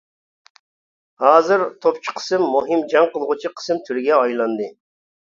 [1.23, 4.71] ھازىر، توپچى قىسىم مۇھىم جەڭ قىلغۇچى قىسىم تۈرىگە ئايلاندى.